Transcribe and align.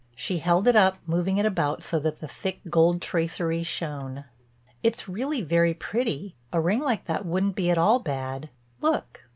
She 0.15 0.39
held 0.39 0.67
it 0.67 0.75
up, 0.75 0.97
moving 1.05 1.37
it 1.37 1.45
about 1.45 1.83
so 1.83 1.99
that 1.99 2.17
the 2.21 2.27
thick 2.27 2.59
gold 2.71 3.03
tracery 3.03 3.61
shone: 3.61 4.25
"It's 4.81 5.07
really 5.07 5.43
very 5.43 5.75
pretty. 5.75 6.35
A 6.51 6.59
ring 6.59 6.79
like 6.79 7.05
that 7.05 7.23
wouldn't 7.23 7.53
be 7.55 7.69
at 7.69 7.77
all 7.77 7.99
bad. 7.99 8.49
Look!" 8.79 9.21